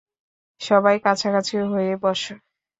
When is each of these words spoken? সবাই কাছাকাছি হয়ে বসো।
সবাই 0.61 0.95
কাছাকাছি 0.99 1.55
হয়ে 1.71 1.93
বসো। 2.03 2.33